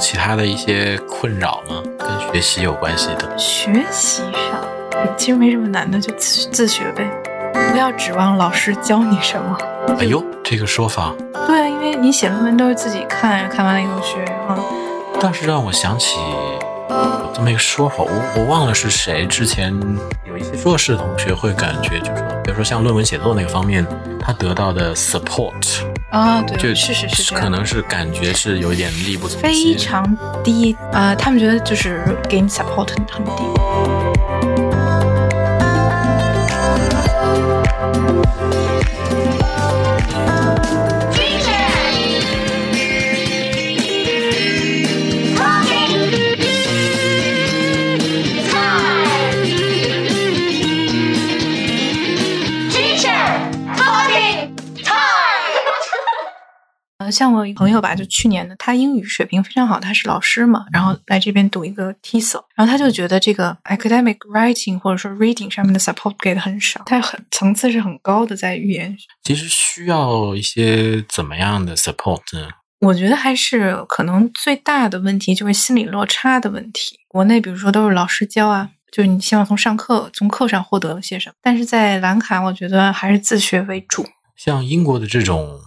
[0.00, 1.82] 其他的一些困扰吗？
[1.98, 3.38] 跟学习有关系的？
[3.38, 4.60] 学习上
[5.16, 7.08] 其实没什么难的，就自自学呗，
[7.70, 9.58] 不要指望老师教你什么。
[9.98, 11.14] 哎呦，这个说法，
[11.46, 14.64] 对啊，因为你写论文都是自己看，看完了以后学，然后
[15.20, 16.18] 倒是让我想起
[16.88, 19.26] 有这么一个说法，我我忘了是谁。
[19.26, 19.78] 之前
[20.26, 23.86] 有一些弱势同学会感觉，就是说，比如说像论文写作那个方面，
[24.18, 29.78] 他得到的 support 啊，对，就是是是可能是感觉是有一点力不从心非。
[29.78, 33.99] 常低啊、他们觉得就是给你 support 很很低。
[57.20, 72.48] 像我一朋友吧，就去年的，他英语水平非常好，他是老师嘛，然后来这边读一个 TESOL，然后他就觉得这个 academic writing 或者说 reading 上面的 support 给的很少，他很层次是很高的在语言其实需要一些怎么样的 support 呢？
[72.78, 76.98] 我觉得还是可能最大的问题就是心理落差的问题。
[77.06, 84.06] 国内比如说都是老师教啊，就是你希望从上课从课上获得些什么，但是在兰卡，我觉得还是自学为主。
[84.34, 85.60] 像英国的这种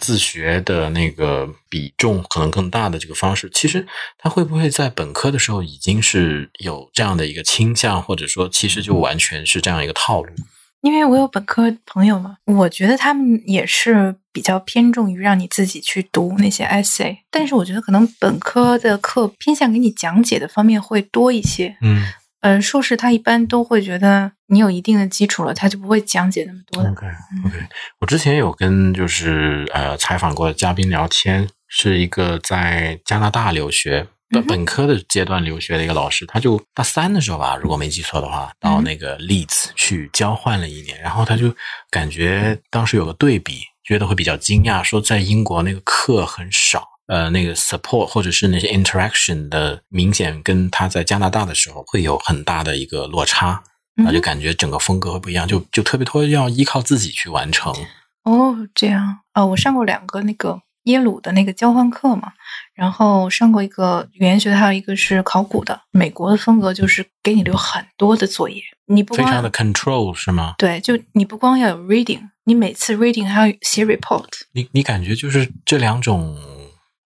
[0.00, 3.86] 自学的那个比重可能更大的这个方式，其实
[4.18, 10.32] 他会不会在本科的时候已经是有这样的一个倾向，或者说其实就完全是这样一个套路？
[10.80, 21.76] 因为我有本科朋友嘛，我觉得他们也是比较偏重于让你自己去读那些 essay，但是我觉得可能本科的课偏向给你讲解的方面会多一些。
[21.82, 22.02] 嗯
[22.40, 26.90] 嗯，硕士他一般都会觉得你有一定的基础了，他就不会讲解那么多的。
[26.90, 27.06] ，OK
[27.46, 27.58] OK，
[28.00, 34.06] 我之前有跟就是呃采访过的嘉宾聊天，是一个在加拿大留学。
[34.32, 41.52] 本本科的阶段留学的一个老师，他就大三的时候吧，如果没记错的话，到嗯那个 Leeds 去交换了一年，然后他就
[41.90, 53.64] 感觉当时有个对比，觉得会比较惊讶，说在英国那个课很少，呃，那个 support 或者是那些 interaction 的明显跟他在加拿大的时候会有很大的一个落差，
[53.96, 57.74] 嗯那就感觉整个风格会不一样，就就特别多要依靠自己去完成。
[58.22, 62.32] 哦，这样啊、我上过两个那个耶鲁的那个交换课嘛，
[62.74, 65.80] 然后上过一个语言学的，还有一个是考古的。
[65.90, 70.54] 美国的风格就是给你留很多的作业，你不光非常的 control 是吗？
[70.58, 74.28] 对，就你不光要有 reading，你每次 reading 还要写 report。
[74.52, 76.36] 你你感觉就是这两种，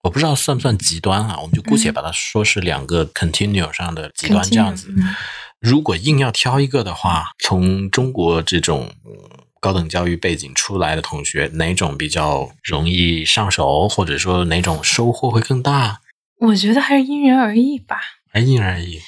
[0.04, 1.38] 我不知道算不算极端啊？
[1.40, 4.88] 我们就姑且把它说是两个 continue 上的极端这样子。
[4.96, 5.14] 嗯
[5.60, 9.12] 如果硬要挑一个的话，从中国这种嗯
[9.60, 16.00] 高等教育背景出来的同学，哪种比较容易上手，或者说哪种收获会更大？
[16.38, 17.98] 我觉得还是因人而异吧。
[18.30, 19.00] 还因人而异。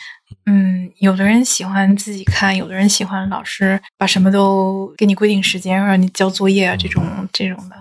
[0.46, 7.76] 嗯，有的人喜欢自己看，有的人喜欢老师把什么都给你规定时间，让你交作业啊，这种这种的。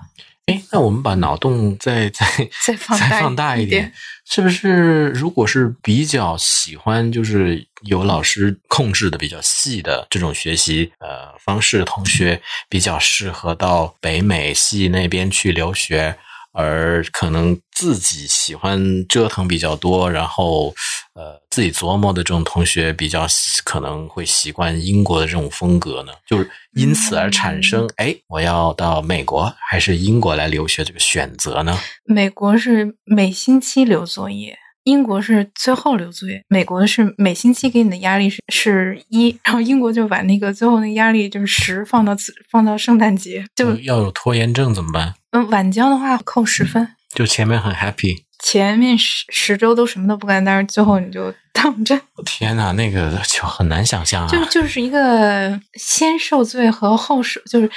[0.46, 2.26] 哎，那我们把脑洞再 再
[2.64, 3.92] 再放大一点，
[4.26, 5.08] 是不是？
[5.10, 12.40] 如果是比较喜欢，就是有老师控制的比较细的这种学习呃方式的，同学
[12.70, 16.16] 比较适合到北美系那边去留学，
[16.56, 20.74] 而可能自己喜欢折腾比较多，然后
[21.14, 31.78] 呃自己琢磨的这种同学比较喜可能会习惯英国的这种风格呢，就是因此而产生哎、我要到美国还是英国来留学这个选择呢？
[32.06, 36.42] 美国是每星期留作业，英国是最后留作业。
[36.48, 42.16] 美国是每星期给你的压力是是一，然后英国就把那个最后那个压力就是十放到
[42.50, 45.14] 放到圣诞节，就要有拖延症怎么办？
[45.32, 54.30] 嗯晚交的话扣十分，就前面很 happy，前面十十周都什么都不干，但是最后你就躺着， 天哪，那个就很难想象啊！
[54.30, 57.70] 就就是一个先受罪和后受，就是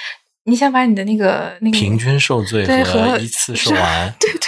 [0.44, 4.40] 你想把你的那个那个平均受罪和和一次受完，对对，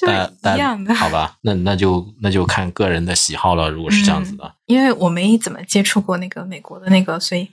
[0.00, 0.94] 就是但但一样的。
[0.94, 3.68] 好吧，那那就那就看个人的喜好了。
[3.68, 7.50] 如果是这样子的，因为我没怎么接触过那个美国的那个，所以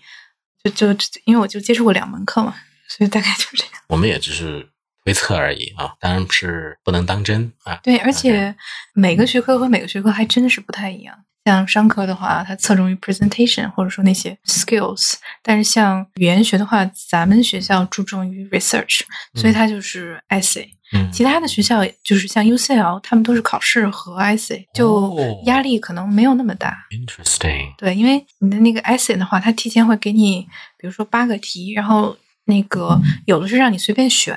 [0.64, 2.56] 就就因为我就接触过两门课嘛，
[2.88, 3.74] 所以大概就这样。
[3.88, 4.70] 我们也只是
[5.04, 7.80] 推测而已啊，当然是不能当真啊。
[7.84, 8.56] 对，而且
[8.94, 11.26] 每个学科和每个学科还真的是不太一样。
[11.50, 19.02] 像商科的话，它侧重于 presentation 或者说那些 skills，但是像语言学的话，咱们学校注重于 research，
[19.36, 20.68] 所以它就是 essay。
[20.94, 26.78] 嗯，其他的学校就是像 UCL，他们都是考试和 essay，就哦压力可能没有那么大。
[26.92, 30.42] interesting，对，因为你的那个 essay 的话，它提前会给你，
[30.78, 34.34] 比如说八个题，然后那个有的是让你随便选，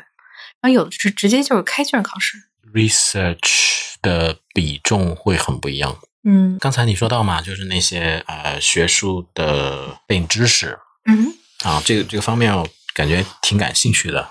[0.61, 2.39] 然后有的是直接就是开卷考试。
[2.73, 5.99] research 的比重会很不一样。
[6.25, 11.33] 嗯刚才你说到嘛，就是那些呃学术的背景知识嗯
[11.65, 14.29] 啊，这个这个方面我感觉挺感兴趣的，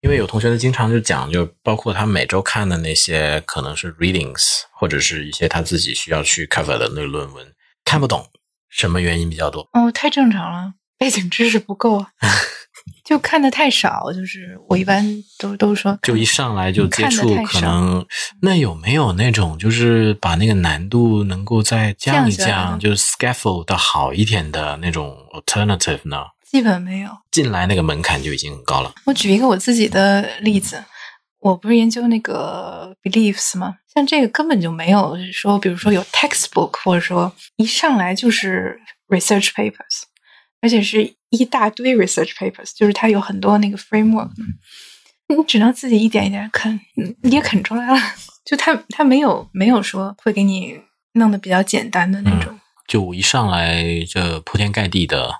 [0.00, 7.46] 因为有同学呢经常就讲，就包括他每周看的那些可能是 readings 或者是一些他自己需要去 cover 的那个论文，
[7.84, 8.26] 看不懂，
[8.68, 9.68] 什么原因比较多？
[9.72, 12.10] 哦，太正常了，背景知识不够啊，
[13.04, 14.12] 就看的太少。
[14.12, 15.04] 就是我一般
[15.38, 18.04] 都都说，就一上来就接触可能
[18.42, 26.24] 那有没有那种就是把那个难度能够再降一降就是 scaffold 的好一点的那种 alternative 呢？
[26.50, 27.10] 基本没有。
[27.30, 28.92] 进来那个门槛就已经很高了。
[29.04, 30.82] 我举一个我自己的例子，
[31.38, 33.76] 我不是研究那个 beliefs 吗？
[33.94, 40.02] 像这个根本就没有说，比如说有 textbook，或者说一上来就是 research papers，
[40.60, 44.30] 而且是一大堆 research papers，就是它有很多那个 framework，
[45.28, 47.96] 你只能自己一点一点啃，嗯你也啃出来了。
[48.44, 50.80] 就他他没有没有说会给你
[51.14, 52.58] 弄得比较简单的那种。
[52.86, 55.32] 就一上来这铺天盖地的，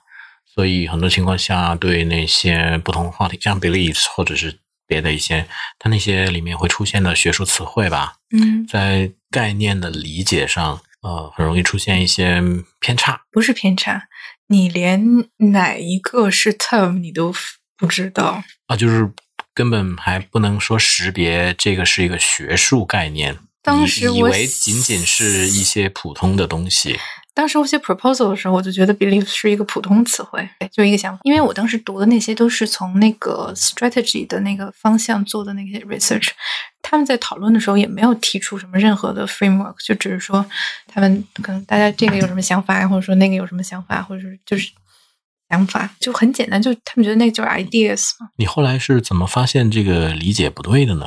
[0.54, 5.46] 所以很多情况下对那些不同话题，像 beliefs 或者是别的一些，
[5.78, 12.40] 它那些里面会出现的学术词汇吧，嗯，在概念的理解上，呃，很容易出现一些
[12.78, 13.22] 偏差。
[13.32, 14.08] 不是偏差，
[14.46, 15.04] 你连
[15.52, 17.34] 哪一个是 term 你都
[17.76, 18.42] 不知道。
[18.66, 19.10] 啊，就是
[19.54, 26.98] 根本还不能说识别这个是一个学术概念，当时我以为仅仅是一些普通的东西。
[27.32, 31.20] 当时我写 proposal 的时候，我就觉得 belief 是一个普通词汇，就一个想法。
[31.22, 36.28] 因为我当时读的那些都是从那个 strategy 的那个方向做的那些 research，
[36.82, 40.44] 他们在讨论的时候也没有提出什么任何的 framework，就只是说
[40.88, 44.70] 他们可能大家这个有什么想法呀，或者说那个有什么想法，或者是就是
[45.50, 48.28] 想法，就很简单，就他们觉得那个就是 ideas 嘛。
[48.36, 51.06] 你后来是怎么发现这个理解不对的呢？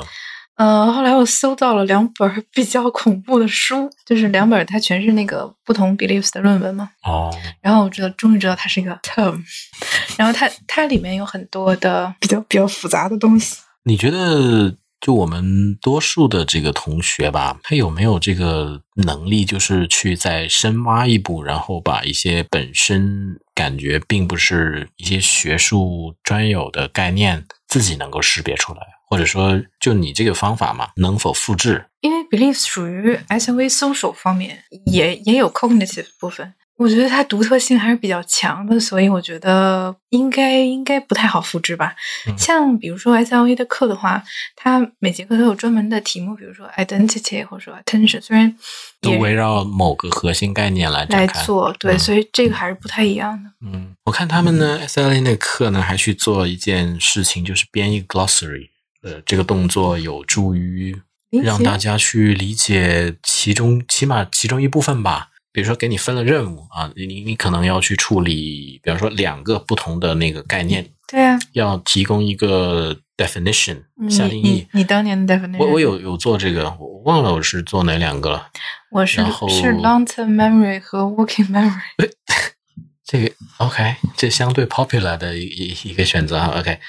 [0.56, 6.90] 呃，后来我搜到了两本比较恐怖的书，就是两本它全是那个不同 beliefs 的论文嘛。
[7.04, 9.42] 哦，然后我知道，终于知道它是一个 term，
[10.16, 13.58] 然后它它里面有很多的比较比较复杂的东西。
[13.86, 31.86] 你觉得就我们多数的这个同学吧，他有没有这个能力，就是去再深挖一步，然后把一些本身感觉并不是一些学术专有的概念，自己能够识别出来，或者说，就你这个方法嘛，能否复制？
[32.02, 36.54] 因为 beliefs 属于 SOA social 方面，也也有 cognitive 部分。
[36.84, 41.96] 我觉得它独特性还是比较强的，所以我觉得应该应该不太好复制吧。
[42.28, 44.24] 嗯像比如说 SLA 的课的话，
[44.56, 48.54] 它每节课都有专门的题目，比如说 identity 或者说 attention，虽然
[49.02, 51.26] 都围绕某个核心概念来来。
[51.46, 53.50] 做，对，嗯所以这个还是不太一样的。
[53.66, 58.70] 嗯，我看他们呢，SLA 那个课呢，还去做一件事情，就是编一个 glossary。
[59.02, 60.96] 呃，这个动作有助于
[61.44, 65.30] 让大家去理解其中起码其中一部分吧。
[65.54, 74.68] 比如说，给你分了任务啊，你你可能要去处理，比方说两个不同的那个概念，对啊，要提供一个 definition 下定义你你。
[74.74, 78.50] 你当年的 definition，我我有有做这个，我忘了我是做哪两个了。
[78.90, 81.80] 我是是 long term memory 和 working memory。
[83.06, 86.48] 这个 OK，这相对 popular 的一一一个选择哈。
[86.60, 86.80] OK，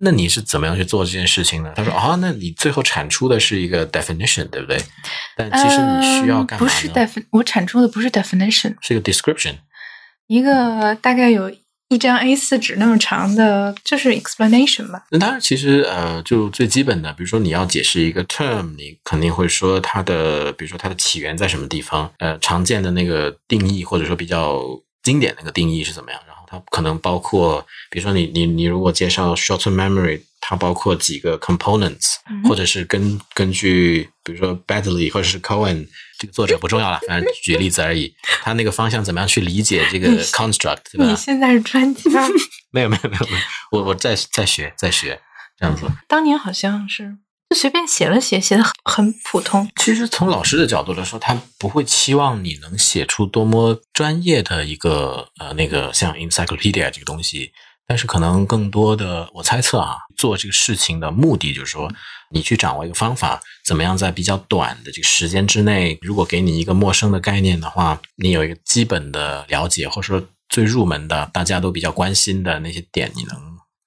[0.00, 1.72] 那你是怎么样去做这件事情呢？
[1.76, 4.78] 他说啊，那你最后产出的是一个 definition，对不对？
[5.36, 9.54] 但其实你需要干嘛不是 defin，我产出的不是 definition，是一个 description。
[10.26, 11.50] 一个大概有
[11.88, 15.04] 一张 A 四纸那么长的，就是 explanation 吧。
[15.10, 24.60] 那当然，其实呃，就最基本的，比如说你要解释一个 term，你肯定会说它的，比如说它的起源在什么地方，呃，常见的那个定义，或者说比较
[25.02, 26.20] 经典的那个定义是怎么样，
[26.54, 35.86] 它可能包括，比如说你你你如果介绍 short memory，它包括几个 components，、嗯或者是根根据比如说 Badley 或者是 Cohen
[36.18, 41.16] 这个作者不重要了，反正举例子而已，他那个方向怎么样去理解这个 construct，对吧你？
[41.16, 42.10] 现在是专家，
[42.70, 43.42] 没有没有没有没有，
[43.72, 45.20] 我我在在学在学
[45.58, 45.86] 这样子。
[46.08, 47.16] 当年好像是
[47.54, 49.70] 随便写了写，写的很很普通。
[49.76, 57.52] 其实从老师的角度来说，他不会期望你能写出多么专业的一个呃那个像 encyclopedia 这个东西，
[57.86, 61.90] 但是可能更多的我猜测啊，做这个事情的目的就是说，
[62.30, 73.36] 你去掌握一个方法，怎么样在比较短的这个时间之内，如果给你一个陌生的概念的话，你有一个基本的了解，或者说最入门的大家都比较关心的那些点，你能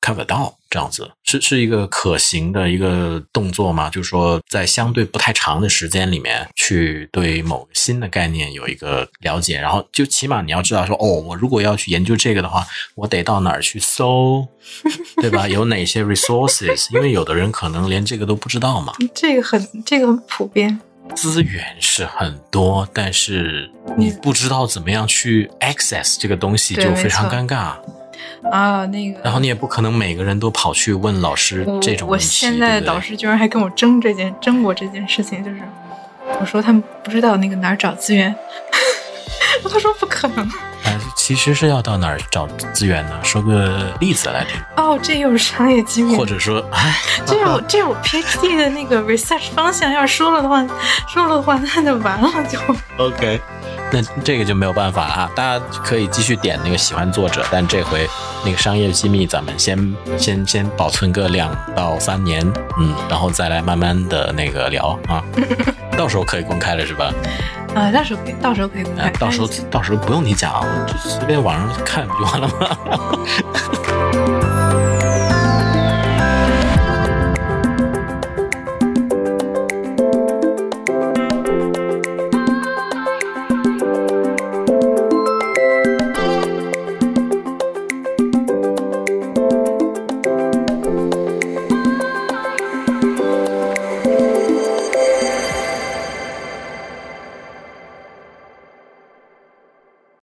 [0.01, 3.89] cover 到，这样子是是一个可行的一个动作吗？
[3.89, 14.47] 就是说，在相对不太长的时间里面，去对某个新的概念有一个了解，然后就起码你要知道说，哦，我如果要去研究这个的话，我得到哪儿去搜，
[15.21, 15.47] 对吧？
[15.47, 16.93] 有哪些 resources？
[16.93, 18.93] 因为有的人可能连这个都不知道嘛。
[19.13, 20.79] 这个很这个很普遍。
[21.15, 27.75] 资源是很多，但是你不知道怎么样去 access 这个东西，就非常尴尬。
[28.51, 32.25] 啊，那个，然后你也不可能每个人都跑去问老师我我这种问题。
[32.25, 35.61] 现在的对不对导师居然还跟我争这件争过这件事情，就是
[36.39, 38.35] 我说他们不知道那个哪儿找资源，
[39.63, 40.49] 他说不可能。
[40.83, 43.19] 呃，其实是要到哪儿找资源呢？
[43.23, 46.95] 说个例子来听，哦，这又是商业机密，或者说，哎，
[47.25, 50.65] 这是我这是我 PhD 的那个 research 方向，要是说了的话，
[51.09, 52.57] 说了的话那就完了就。
[53.03, 53.41] OK，
[53.91, 58.07] 那这个就没有办法啊，大家可以继续点那个喜欢作者，但这回
[58.43, 62.45] 那个商业机密咱们先先先保存个两到三年，
[62.79, 65.23] 嗯，然后再来慢慢的那个聊啊，
[65.97, 67.11] 到时候可以公开了是吧？
[67.75, 73.86] 啊，到时候可以，到时候可以公开啊，，到时候到时候不用你讲，就随便网上看不就完了吗？